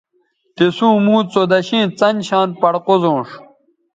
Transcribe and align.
تِسوں 0.55 0.95
موں 1.05 1.21
څودشیئں 1.31 1.87
څن 1.99 2.15
شان 2.27 2.49
پڑ 2.61 2.73
قوزونݜ 2.85 3.27